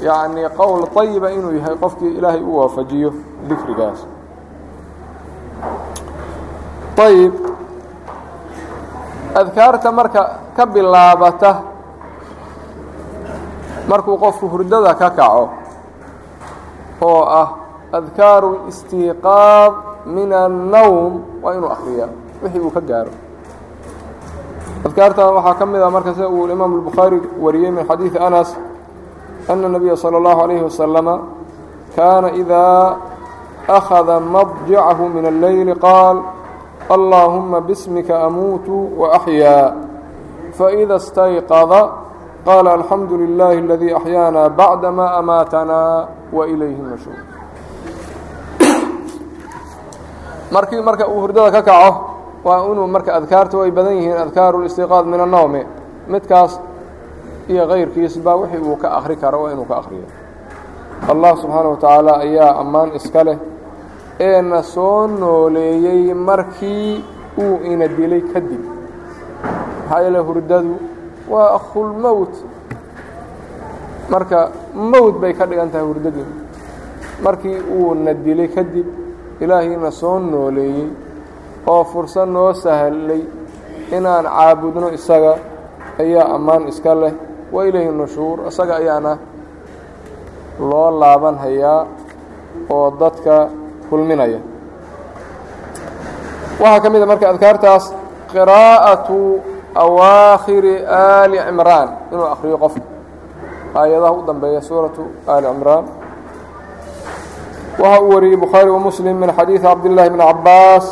yacni 0.07 0.43
qowl 0.57 0.81
طayiba 0.95 1.27
inuu 1.31 1.53
yahay 1.59 1.75
qofkii 1.83 2.11
ilaahay 2.17 2.41
u 2.43 2.57
waafajiyo 2.57 3.09
dikrigaas 3.49 3.99
ayib 6.99 7.33
adkaarta 9.35 9.91
marka 9.91 10.21
ka 10.55 10.63
bilaabata 10.65 11.51
markuu 13.87 14.17
qofku 14.19 14.45
hurdada 14.51 14.93
ka 14.95 15.09
kaco 15.09 15.45
oo 17.01 17.23
ah 17.23 17.47
adkaaru 17.97 18.67
اstiiqaad 18.69 19.73
min 20.05 20.29
الnowm 20.33 21.13
waa 21.43 21.53
inuu 21.55 21.71
akriyaa 21.71 22.09
wixii 22.43 22.59
uu 22.61 22.71
ka 22.71 22.81
gaaro 22.81 23.11
adkaartan 24.85 25.33
waxaa 25.39 25.55
ka 25.59 25.65
mid 25.65 25.81
ah 25.81 25.89
marka 25.89 26.13
sida 26.13 26.27
uu 26.29 26.47
imaam 26.51 26.71
الbukhaari 26.77 27.17
wariyey 27.39 27.71
min 27.71 27.83
xadiiثi 27.87 28.19
anas 28.19 28.49
أن 29.49 29.65
النبي 29.65 29.95
صلى 29.95 30.17
الله 30.17 30.41
عليه 30.41 30.61
وسلم 30.61 31.21
كان 31.97 32.25
إذا 32.25 32.97
أخذ 33.69 34.19
مضجعه 34.23 35.07
من 35.07 35.25
الليل 35.25 35.73
قال 35.79 36.21
اللهم 36.91 37.59
باسمك 37.59 38.11
أموت 38.11 38.69
وأحيا 38.97 39.75
فإذا 40.53 40.95
استيقظ 40.95 41.71
قال 42.45 42.67
الحمد 42.67 43.11
لله 43.13 43.53
الذي 43.53 43.97
أحيانا 43.97 44.47
بعدما 44.47 45.19
أماتنا 45.19 46.07
وإليه 46.33 46.75
النشور 46.75 47.13
markii 50.51 50.81
marka 50.81 51.05
uu 51.07 51.21
hurdada 51.21 51.51
ka 51.51 51.61
kaco 51.61 51.91
waa 52.43 52.65
inuu 52.71 52.87
marka 52.87 53.13
adkaartu 53.13 53.61
ay 53.61 53.71
badan 53.71 53.93
yihiin 54.01 54.17
adkaaru 54.17 54.59
الاstiqاad 54.61 55.05
min 55.05 55.19
الnowmi 55.21 55.61
midkaas 56.07 56.59
iyo 57.48 57.66
kayrkiisba 57.70 58.34
wixii 58.40 58.62
uu 58.68 58.76
ka 58.76 58.88
akri 58.98 59.16
karo 59.16 59.42
waa 59.42 59.52
inuu 59.52 59.64
ka 59.70 59.76
akriyo 59.82 60.06
allah 61.10 61.32
subxaana 61.40 61.68
wa 61.68 61.76
tacaala 61.76 62.12
ayaa 62.24 62.52
ammaan 62.62 62.90
iska 62.98 63.24
leh 63.24 63.38
ee 64.20 64.42
na 64.42 64.62
soo 64.62 65.06
nooleeyey 65.06 66.14
markii 66.14 67.04
uu 67.38 67.56
ina 67.72 67.88
dilay 67.88 68.20
kadib. 68.32 68.62
Maxaa 69.88 70.00
yeele 70.02 70.18
hurdadu 70.18 70.74
waa 71.32 71.48
akhulmowt 71.58 72.34
marka 74.08 74.50
mowt 74.74 75.14
bay 75.20 75.32
ka 75.34 75.46
dhigan 75.46 75.70
tahay 75.70 75.86
hurdadu. 75.86 76.24
Markii 77.22 77.58
uu 77.76 77.94
na 77.94 78.12
dilay 78.14 78.48
kadib 78.48 78.86
ilaahayna 79.40 79.90
soo 79.90 80.18
nooleeyey 80.18 80.88
oo 81.66 81.84
fursad 81.84 82.28
noo 82.28 82.52
sahlay 82.52 83.22
inaan 83.96 84.24
caabudno 84.24 84.88
isaga 84.94 85.34
ayaa 85.98 86.34
ammaan 86.36 86.68
iska 86.68 86.94
leh 86.94 87.12
wa 87.53 87.61
ilayhi 87.67 87.91
nushuur 87.91 88.37
isaga 88.49 88.75
ayaana 88.81 89.17
loo 90.59 90.89
laaban 91.01 91.35
hayaa 91.43 91.85
oo 92.69 92.87
dadka 92.99 93.49
kulminaya 93.89 94.39
waxaa 96.59 96.79
ka 96.83 96.87
mid 96.89 97.01
a 97.01 97.05
marka 97.11 97.25
adkaartaas 97.33 97.85
qiraa'atu 98.31 99.17
awaakhiri 99.83 100.75
aali 100.85 101.37
cimraan 101.47 101.89
inuu 102.11 102.27
akhriyo 102.33 102.57
qofka 102.63 102.81
aayadaha 103.79 104.11
u 104.13 104.21
dambeeya 104.27 104.61
suuratu 104.61 105.03
aali 105.27 105.47
cimraan 105.47 105.85
waxa 107.79 108.01
uu 108.03 108.09
wariyey 108.13 108.37
bukhaari 108.43 108.69
wa 108.75 108.79
muslim 108.79 109.15
min 109.17 109.29
xadiidi 109.37 109.63
cabdillahi 109.63 110.09
bni 110.13 110.23
cabaas 110.31 110.87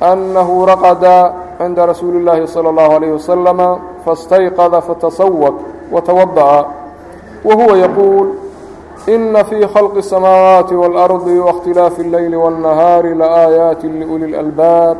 annahu 0.00 0.54
raqada 0.70 1.14
cinda 1.58 1.82
rasuuli 1.90 2.18
اllaahi 2.22 2.46
salى 2.46 2.68
اllahu 2.72 2.90
عalayh 2.96 3.10
wasalama 3.18 3.68
فاstayqظ 4.06 4.72
fatasawq 4.88 5.56
وتوضأ 5.92 6.66
وهuو 7.44 7.74
يقول 7.74 8.28
إن 9.08 9.42
في 9.42 9.66
خلق 9.66 9.94
السماawaaت 9.96 10.72
والأرض 10.72 11.26
واkhتiلاaف 11.26 12.00
الليل 12.00 12.36
والنهاaر 12.36 13.06
لآيaaت 13.14 13.84
لأولي 13.84 14.26
الألباab 14.26 14.96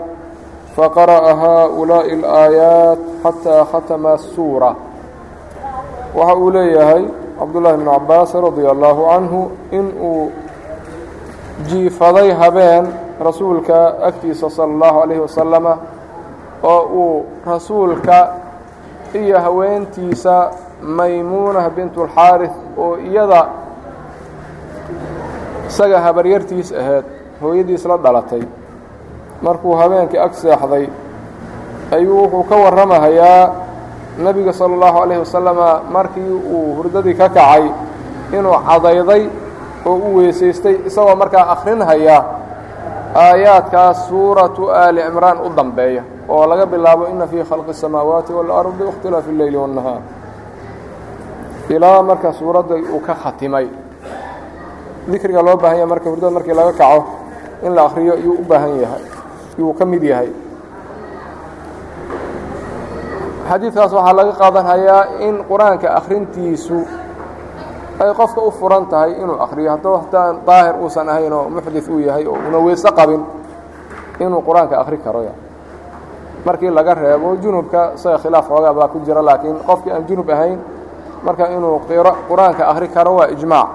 فقرأ 0.77 1.33
هؤلاء 1.33 2.13
الآيaaت 2.13 2.99
حتى 3.25 3.65
ختم 3.73 4.07
السورة 4.07 4.77
waxa 6.17 6.35
uu 6.41 6.51
leeyahay 6.51 7.05
cabdاللahi 7.41 7.77
بن 7.77 7.89
cabاas 7.93 8.33
رaضي 8.37 8.65
الله 8.71 8.97
عanه 9.13 9.35
in 9.73 9.87
uu 10.01 10.31
jiifaday 11.69 12.33
habeen 12.33 12.87
rasuulka 13.21 13.95
agtiisa 14.09 14.51
salى 14.51 14.73
الlaهu 14.73 14.99
عaليه 15.01 15.21
وaسلم 15.21 15.67
oo 16.65 16.83
uu 16.83 17.25
rasuulka 17.47 18.29
iyo 19.15 19.39
haweentiisa 19.41 20.51
maymuunah 20.83 21.67
bintulxaaris 21.77 22.55
oo 22.79 22.97
iyada 23.09 23.41
isaga 25.69 25.99
habaryartiis 26.07 26.73
ahayd 26.73 27.05
hooyadiis 27.43 27.85
la 27.91 27.97
dhalatay 28.05 28.43
markuu 29.43 29.75
habeenkii 29.81 30.19
ag 30.19 30.33
seexday 30.35 30.87
ayuu 31.97 32.23
wuxuu 32.23 32.45
ka 32.51 32.57
warramahayaa 32.65 33.45
nebiga 34.25 34.53
sala 34.53 34.75
allahu 34.75 34.99
calayhi 35.01 35.21
wasalama 35.27 35.69
markii 35.97 36.31
uu 36.57 36.75
hurdadii 36.77 37.15
ka 37.15 37.29
kacay 37.29 37.65
inuu 38.33 38.57
cadayday 38.69 39.23
oo 39.87 39.95
u 39.95 40.17
weysaystay 40.19 40.77
isagoo 40.89 41.15
markaa 41.17 41.47
akhrinhaya 41.55 42.19
aayaadkaas 43.15 44.09
suuratu 44.09 44.71
aali 44.71 45.01
cimraan 45.07 45.39
u 45.47 45.49
dambeeya 45.57 46.03
oo 46.29 46.47
laga 46.51 46.67
bilaabo 46.67 47.07
ina 47.13 47.27
fii 47.27 47.45
khalqi 47.51 47.71
الsamaawaati 47.77 48.33
wاlardi 48.39 48.83
waاkhtilaafi 48.89 49.31
اleyli 49.35 49.57
wالnahaar 49.57 50.01
ilaa 51.76 52.02
marka 52.04 52.34
suuradda 52.34 52.76
uu 52.76 53.00
ka 53.06 53.14
khatimay. 53.14 53.68
Dikriga 55.12 55.42
loo 55.42 55.58
baahan 55.58 55.78
yahay 55.78 55.90
marka 55.90 56.10
hurdada 56.10 56.32
markii 56.32 56.54
laga 56.56 56.74
kaco 56.74 57.00
in 57.66 57.72
la 57.76 57.82
akhriyo 57.88 58.14
yuu 58.26 58.36
u 58.40 58.44
baahan 58.48 58.80
yahay 58.84 59.04
yuu 59.58 59.74
ka 59.74 59.86
mid 59.86 60.04
yahay. 60.04 60.30
Xadiidkaas 63.50 63.92
waxaa 63.94 64.14
laga 64.18 64.34
qaadanhayaa 64.42 65.04
in 65.28 65.36
qur'aanka 65.50 65.88
akhrintiisu 66.00 66.80
ay 68.00 68.10
qofka 68.16 68.42
u 68.42 68.52
furan 68.52 68.86
tahay 68.88 69.12
inuu 69.22 69.38
akriyo 69.46 69.70
hadduu 69.76 69.98
hataa 70.02 70.34
daahir 70.48 70.76
uusan 70.82 71.10
ahayn 71.10 71.34
oo 71.34 71.50
muxdis 71.50 71.88
uu 71.90 72.00
yahay 72.00 72.26
oo 72.28 72.34
una 72.48 72.58
weyse 72.66 72.90
qabin 72.96 73.22
inuu 74.20 74.42
qur'aanka 74.42 74.80
akri 74.82 74.98
karo 74.98 75.22
markii 76.46 76.72
laga 76.72 76.94
reebo 76.94 77.36
junubka 77.44 77.92
isaga 77.96 78.18
khilaaf 78.24 78.48
xoogaa 78.48 78.74
baa 78.74 78.88
ku 78.88 79.00
jira 79.06 79.22
laakiin 79.22 79.58
qofkii 79.68 79.92
aan 79.92 80.04
junub 80.08 80.30
ahayn 80.30 80.60
marka 81.27 81.45
inuu 81.57 81.81
qur-aanka 82.29 82.63
akri 82.73 82.89
karo 82.89 83.13
waa 83.19 83.29
ijmaac 83.35 83.69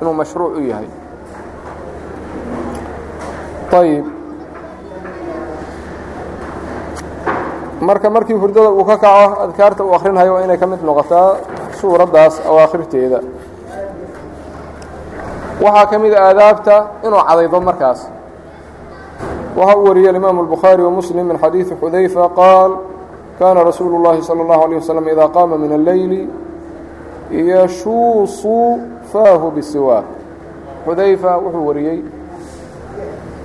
inuu 0.00 0.14
mashruuc 0.20 0.52
u 0.56 0.60
yahay 0.70 0.88
ayib 3.80 4.04
marka 7.80 8.10
markii 8.10 8.34
hurdada 8.42 8.70
uu 8.70 8.84
ka 8.84 8.96
kaco 8.98 9.42
adkaarta 9.44 9.84
uu 9.84 9.94
akrinhayo 9.94 10.32
waa 10.34 10.44
inay 10.44 10.56
ka 10.58 10.66
mid 10.66 10.80
noqotaa 10.88 11.36
suuraddaas 11.80 12.40
awaakhirteeda 12.48 13.20
waxaa 15.64 15.86
ka 15.90 15.96
mid 15.98 16.12
a 16.14 16.20
aadaabta 16.28 16.74
inuu 17.06 17.20
cadaydo 17.28 17.60
markaas 17.60 18.00
waxa 19.56 19.76
uu 19.76 19.84
wariyey 19.88 20.10
الإmام 20.10 20.36
البخاري 20.40 20.82
ومسلم 20.82 21.24
من 21.28 21.36
xadيiثi 21.38 21.74
xudayفة 21.80 22.22
qاal 22.38 22.70
kana 23.38 23.60
rasuul 23.68 23.92
الlahi 24.00 24.22
slى 24.24 24.42
الlaه 24.42 24.60
عليه 24.64 24.76
وsلم 24.82 25.04
إida 25.12 25.28
qaama 25.36 25.56
min 25.60 25.72
الleyl 25.78 26.12
yashuusu 27.31 28.79
faahu 29.11 29.51
bisiwaaq 29.51 30.05
xudayfa 30.85 31.37
wuxuu 31.37 31.67
wariyey 31.67 31.99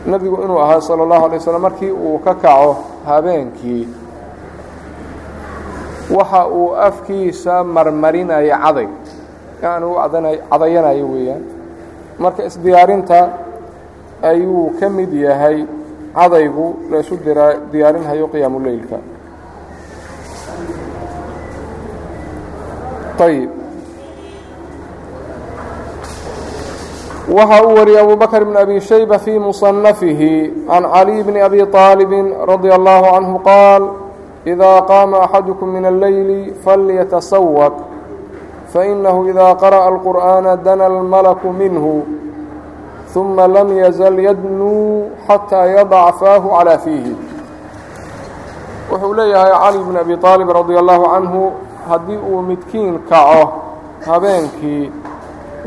nebigu 0.06 0.42
inuu 0.44 0.58
ahaa 0.58 0.80
salى 0.80 1.02
اllahu 1.02 1.24
alay 1.26 1.40
slm 1.40 1.62
markii 1.62 1.90
uu 1.90 2.18
ka 2.18 2.34
kaco 2.34 2.76
habeenkii. 3.06 3.88
Waxa 6.10 6.46
uu 6.46 6.74
afkiisa 6.76 7.64
marmarinaya 7.64 8.58
caday. 8.58 8.88
Yani 9.62 9.84
u 9.86 9.94
cadayanaya 10.50 11.04
weeyaan. 11.04 11.42
Marka 12.18 12.44
isdiyaarinta 12.46 13.28
ayuu 14.22 14.70
ka 14.80 14.88
mid 14.88 15.12
yahay 15.12 15.66
cadaygu 16.14 16.66
laysu 16.90 17.18
diyaarinhayo 17.72 18.28
qiyaamuleylka 18.32 18.96
ayb 23.26 23.50
waxa 27.35 27.63
uu 27.63 27.75
wariyey 27.77 27.99
abu 28.01 28.15
bakr 28.15 28.45
bn 28.45 28.57
abi 28.57 28.81
shayba 28.81 29.19
fii 29.19 29.39
muصanafihi 29.39 30.67
can 30.67 30.83
caliي 30.83 31.23
bni 31.23 31.39
abi 31.41 31.65
طaalibi 31.65 32.19
radي 32.47 32.69
اllahu 32.77 33.05
canhu 33.13 33.39
qaal 33.45 33.83
إida 34.41 34.81
qaama 34.89 35.21
axadukum 35.29 35.69
min 35.69 35.85
اlleyli 35.85 36.53
falyatasawaq 36.65 37.73
fainahu 38.73 39.29
ida 39.29 39.53
qara'a 39.55 39.85
اlqur'aana 39.93 40.57
dana 40.65 40.85
اlmalaku 40.89 41.53
minhu 41.53 42.05
ثuma 43.13 43.47
lam 43.47 43.69
yazal 43.77 44.17
yadnuu 44.17 45.13
xataa 45.27 45.67
yadaca 45.77 46.11
faahu 46.19 46.47
calىa 46.57 46.77
fiihi 46.85 47.13
wuxuu 48.91 49.13
leeyahay 49.13 49.53
cali 49.61 49.79
bn 49.87 49.95
abi 50.03 50.15
طaalib 50.17 50.49
radi 50.49 50.73
allahu 50.81 51.05
canhu 51.13 51.41
haddii 51.89 52.17
uu 52.17 52.41
midkiin 52.41 52.99
kaco 53.09 53.43
habeenkii 54.09 54.91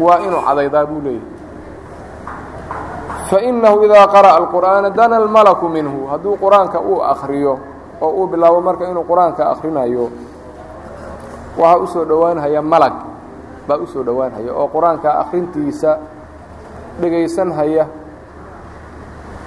waa 0.03 0.19
inuu 0.27 0.43
cadaydaa 0.49 0.87
buu 0.91 1.01
leeyahay 1.07 1.31
fainahu 3.30 3.86
idaa 3.86 4.08
qara'a 4.08 4.36
alqur'aana 4.42 4.90
dana 4.90 5.16
almalaku 5.22 5.70
minhu 5.70 6.08
hadduu 6.12 6.38
qur'aanka 6.38 6.80
uu 6.82 7.02
akhriyo 7.04 7.54
oo 8.02 8.10
uu 8.20 8.28
bilaabo 8.28 8.62
marka 8.62 8.90
inuu 8.90 9.04
qur'aanka 9.06 9.44
akhrinayo 9.54 10.10
waxaa 11.58 11.78
u 11.84 11.88
soo 11.88 12.06
dhowaanhaya 12.10 12.62
malag 12.62 12.94
baa 13.68 13.78
u 13.78 13.86
soo 13.88 14.04
dhowaanhaya 14.04 14.52
oo 14.54 14.68
qur'aanka 14.74 15.10
akhrintiisa 15.22 15.92
dhegaysanhaya 17.02 17.86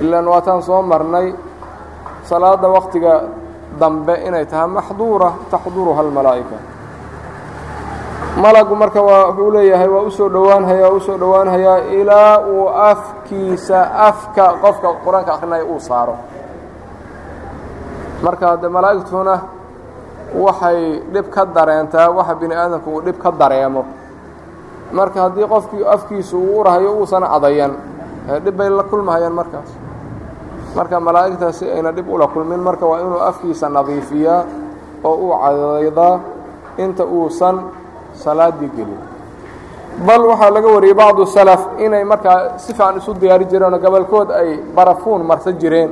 ilaan 0.00 0.26
waataan 0.28 0.62
soo 0.62 0.82
marnay 0.82 1.34
salaadda 2.22 2.68
waktiga 2.68 3.12
dambe 3.80 4.14
inay 4.26 4.46
tahay 4.46 4.68
maxduura 4.68 5.32
taxduruha 5.50 6.00
almalaa'ika 6.00 6.56
malagu 8.42 8.74
marka 8.76 9.00
wuxuu 9.02 9.50
leeyahay 9.54 9.88
waa 9.88 10.02
u 10.08 10.10
soo 10.10 10.28
dhowaanhayaa 10.28 10.88
waa 10.88 10.96
u 10.96 11.00
soo 11.00 11.18
dhowaanhayaa 11.18 11.78
ilaa 12.00 12.38
uu 12.40 12.68
afkiisa 12.68 13.78
afka 14.08 14.44
qofka 14.62 14.88
qur'aanka 15.04 15.32
akrinaya 15.34 15.64
uu 15.64 15.80
saaro. 15.80 16.16
Marka 18.22 18.56
de 18.56 18.68
malaa'igtuna 18.68 19.34
waxay 20.34 21.02
dhib 21.12 21.26
ka 21.34 21.44
dareentaa 21.46 22.08
waxa 22.10 22.34
bini 22.40 22.54
aadamku 22.54 22.90
uu 22.90 23.00
dhib 23.04 23.18
ka 23.22 23.30
dareemo. 23.32 23.84
Marka 24.92 25.20
haddii 25.28 25.46
qofkii 25.48 25.84
afkiisa 25.94 26.36
uu 26.36 26.60
urahayo 26.60 26.92
uusan 26.98 27.22
cadayan 27.32 27.72
dhib 28.44 28.56
bay 28.56 28.68
la 28.70 28.82
kulmahayaan 28.82 29.32
markaas. 29.34 29.70
Marka 30.76 31.00
malaa'igtaas 31.00 31.58
si 31.58 31.68
ayna 31.70 31.92
dhib 31.92 32.08
ula 32.08 32.26
kulmin 32.32 32.60
marka 32.60 32.86
waa 32.86 33.00
inuu 33.00 33.20
afkiisa 33.20 33.68
nadiifiyaa 33.68 34.42
oo 35.04 35.14
uu 35.14 35.34
cadaydaa 35.42 36.20
inta 36.78 37.04
uusan 37.04 37.56
salaadii 38.23 38.69
gelin 38.77 39.01
bal 40.07 40.21
waxaa 40.31 40.49
laga 40.55 40.67
wariyey 40.75 40.93
bacdu 41.01 41.25
salaf 41.25 41.61
inay 41.85 42.03
markaa 42.03 42.57
si 42.63 42.73
fiican 42.73 42.97
isu 42.97 43.13
diyaari 43.21 43.45
jireen 43.51 43.73
oo 43.73 43.79
gobolkood 43.85 44.29
ay 44.31 44.49
barafuun 44.75 45.21
marsan 45.29 45.55
jireen 45.61 45.91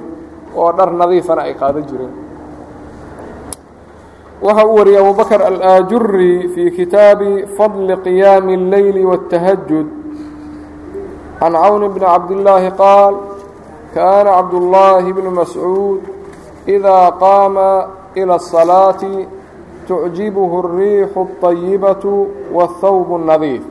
oo 0.55 0.71
dhar 0.77 0.89
nadiifana 1.01 1.41
ay 1.47 1.53
qaadan 1.61 1.83
jireen 1.89 2.13
waxa 4.41 4.65
uu 4.65 4.75
wariyey 4.79 4.99
abu 5.03 5.13
bakr 5.13 5.41
alaajuri 5.49 6.49
fii 6.53 6.71
kitaabi 6.77 7.31
fadli 7.57 7.95
qiyaami 8.05 8.53
اlleyli 8.59 9.01
wاtahajud 9.11 9.87
can 11.39 11.53
cawn 11.61 11.81
bni 11.93 12.05
cabdillaahi 12.05 12.71
qaal 12.81 13.13
kaana 13.95 14.29
cabdullaahi 14.37 15.13
bnu 15.17 15.31
mascuud 15.39 16.01
إidaa 16.73 17.11
qaama 17.23 17.69
ilى 18.21 18.35
الصalaaةi 18.41 19.13
tucjibhu 19.89 20.43
الriixu 20.63 21.19
الطayibaةu 21.27 22.13
wالthawb 22.57 23.09
الnadiif 23.21 23.63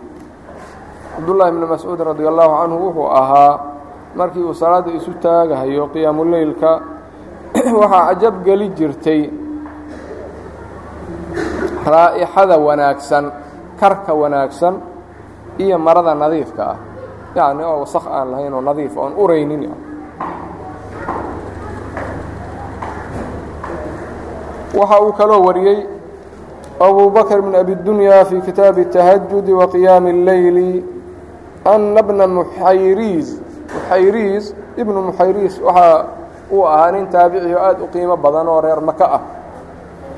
cabdullaahi 1.16 1.53
bni 1.57 1.66
mascuud 1.66 2.01
radi 2.01 2.23
allahu 2.27 2.53
canhu 2.61 2.77
wuxuu 2.87 3.09
ahaa 3.20 3.53
markii 4.18 4.42
uu 4.47 4.55
salaadda 4.55 4.90
isu 4.99 5.11
taagahayo 5.23 5.87
qiyaamu 5.94 6.23
leylka 6.25 6.70
waxaa 7.55 8.07
cajab 8.14 8.35
geli 8.47 8.68
jirtay 8.79 9.20
raa'ixada 11.87 12.57
wanaagsan 12.59 13.25
karka 13.81 14.12
wanaagsan 14.14 14.75
iyo 15.59 15.79
marada 15.79 16.14
nadiifka 16.14 16.62
ah 16.73 16.79
yacni 17.35 17.62
oo 17.66 17.83
wasaq 17.83 18.07
aan 18.07 18.27
lahayn 18.33 18.55
oo 18.55 18.62
nadiif 18.62 18.94
oon 18.97 19.12
uraynin 19.18 19.62
waxa 24.79 24.97
uu 25.03 25.12
kaloo 25.18 25.42
wariyey 25.47 25.79
abu 26.81 27.11
bakr 27.11 27.42
bn 27.42 27.55
abi 27.55 27.75
dunya 27.75 28.25
fii 28.25 28.40
kitaabi 28.40 28.81
التahajudi 28.83 29.53
wa 29.53 29.66
qiyaami 29.68 30.11
اlleyli 30.11 30.85
ana 31.64 32.03
bna 32.03 32.27
muxayriis 32.27 33.38
muxayriis 33.75 34.55
ibnu 34.77 35.01
muxayriis 35.03 35.61
waxa 35.61 36.07
uu 36.53 36.66
ahaa 36.66 36.90
nin 36.92 37.07
taabiciyo 37.07 37.59
aad 37.59 37.81
u 37.81 37.87
qiimo 37.92 38.16
badan 38.16 38.49
oo 38.49 38.61
reer 38.61 38.81
maka 38.81 39.07
ah 39.16 39.23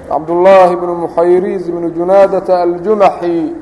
cabdullaahi 0.09 0.77
bnu 0.77 0.95
muxayriis 0.95 1.69
ibnu 1.69 1.91
junaadata 1.91 2.63
aljumaxi 2.63 3.55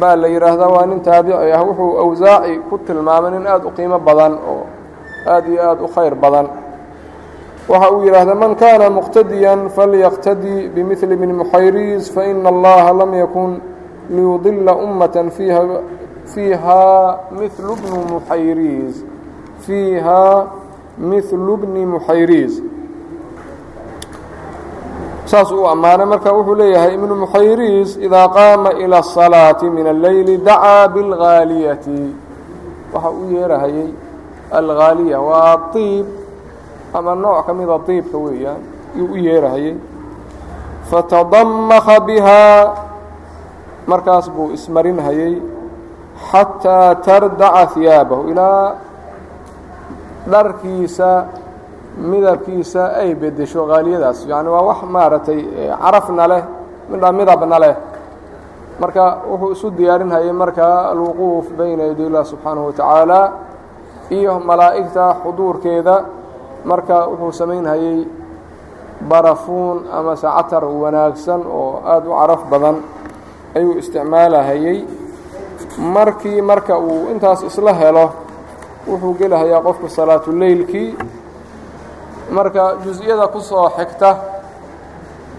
baa 0.00 0.16
la 0.16 0.28
yidhaahdaa 0.28 0.68
waa 0.68 0.86
nin 0.86 1.00
taabici 1.00 1.52
ah 1.52 1.62
wuxuu 1.64 1.98
awsaaci 2.02 2.58
ku 2.68 2.78
tilmaamay 2.78 3.30
nin 3.30 3.46
aad 3.46 3.64
u 3.64 3.70
qiimo 3.70 3.98
badan 3.98 4.32
oo 4.34 4.66
aad 5.26 5.44
iyo 5.48 5.62
aad 5.70 5.80
u 5.80 5.88
khayr 5.94 6.14
badan 6.14 6.46
waxa 7.68 7.90
uu 7.94 8.02
yidhaahdaa 8.06 8.34
man 8.42 8.54
kana 8.62 8.90
muqtadiyan 8.90 9.60
falyaqtadii 9.76 10.68
bimili 10.74 11.16
bni 11.20 11.32
muxayriis 11.40 12.04
faina 12.14 12.48
allaha 12.54 12.92
lam 13.00 13.14
yakun 13.22 13.52
liyudila 14.14 14.72
ummata 14.76 15.24
fiiha 15.36 15.62
fiihaa 16.34 17.18
milu 17.38 17.72
bnu 17.82 17.98
muxayriis 18.14 18.94
fiihaa 19.66 20.46
milu 20.98 21.56
bni 21.62 21.82
muxayriis 21.94 22.54
saas 25.30 25.50
uu 25.52 25.66
ammaanay 25.72 26.06
marka 26.06 26.30
wuxuu 26.36 26.54
leeyahay 26.60 26.94
ibnu 26.94 27.14
muxayriis 27.22 27.90
idaa 28.06 28.28
qaama 28.36 28.70
ilى 28.82 28.98
الصalaaةi 29.04 29.66
min 29.76 29.86
اlleyli 29.94 30.34
dacaa 30.48 30.88
biاlghaaliyati 30.94 32.00
waxa 32.94 33.10
uu 33.10 33.26
yeerahayey 33.36 33.88
alghaaliya 34.58 35.18
waa 35.28 35.58
iib 35.74 36.06
ama 36.93 37.15
nooc 37.15 37.45
ka 37.45 37.53
mida 37.53 37.79
iibka 37.89 38.17
weeyaan 38.17 38.61
yuu 38.95 39.13
u 39.13 39.17
yeerahayey 39.17 39.75
fatadamaka 40.89 41.99
bihaa 41.99 42.73
markaas 43.87 44.29
buu 44.29 44.51
ismarinhayey 44.51 45.41
xataa 46.31 46.95
tardaca 46.95 47.69
hiyaabahu 47.75 48.29
ilaa 48.31 48.75
dharkiisa 50.31 51.25
midabkiisa 51.97 52.83
ay 53.01 53.15
bedesho 53.15 53.65
haaliyadaas 53.65 54.25
yani 54.27 54.49
waa 54.49 54.61
wax 54.69 54.79
maaragtay 54.83 55.39
carafna 55.81 56.27
leh 56.27 56.43
midha 56.91 57.11
midabna 57.11 57.59
leh. 57.59 57.75
Marka 58.79 59.03
wuxuu 59.29 59.51
isu 59.51 59.67
diyaarinhayay 59.77 60.31
markaa 60.31 60.89
alwuquuf 60.91 61.45
bayna 61.57 61.83
yaday 61.83 62.05
illah 62.09 62.25
subxaanahu 62.25 62.65
watacaala 62.69 63.19
iyo 64.09 64.39
malaa'igta 64.39 65.15
xuduurkeeda 65.23 65.95
marka 66.65 67.07
wuxuu 67.09 67.31
samaynhayey 67.31 67.99
barafuun 69.09 69.77
ama 69.97 70.15
sacatar 70.15 70.63
wanaagsan 70.65 71.41
oo 71.59 71.81
aada 71.85 72.09
u 72.09 72.13
caraf 72.19 72.41
badan 72.51 72.77
ayuu 73.55 73.73
isticmaalahayey 73.81 74.77
markii 75.95 76.41
marka 76.41 76.77
uu 76.77 77.09
intaas 77.11 77.41
isla 77.49 77.73
helo 77.73 78.05
wuxuu 78.87 79.13
gelahayaa 79.19 79.61
qofku 79.67 79.87
salaatuleylkii 79.89 80.89
marka 82.37 82.63
jus-iyada 82.83 83.27
ku 83.27 83.39
soo 83.41 83.69
xigta 83.77 84.09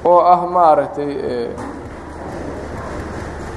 oo 0.04 0.20
ah 0.34 0.40
maaragtay 0.46 1.10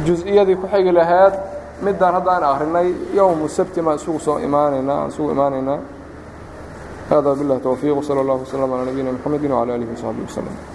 jus-iyadii 0.06 0.56
ku 0.62 0.68
xigi 0.68 0.92
lahayd 0.92 1.34
midaan 1.82 2.14
hadda 2.14 2.32
aan 2.32 2.94
yowmu 3.14 3.50
sabti 3.50 3.82
maan 3.82 3.96
isugu 3.96 4.20
soo 4.20 4.38
imaanaynaa 4.40 4.98
aan 5.02 5.10
isugu 5.10 5.32
imaanaynaa 5.32 5.80
hada 7.11 7.35
biاllahi 7.35 7.61
towfiiq 7.61 7.97
wslى 8.01 8.21
اllah 8.21 8.37
wslm 8.43 8.71
calى 8.71 8.85
nabiyina 8.85 9.13
mxamedi 9.13 9.47
wعalى 9.49 9.73
alihi 9.75 9.91
وsaxbi 9.95 10.23
wslm 10.29 10.74